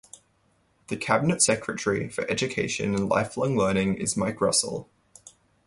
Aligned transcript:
The 0.87 0.97
Cabinet 0.97 1.43
Secretary 1.43 2.09
for 2.09 2.23
Education 2.27 2.95
and 2.95 3.07
Lifelong 3.07 3.55
Learning 3.55 3.93
is 3.93 4.17
Mike 4.17 4.41
Russell. 4.41 4.89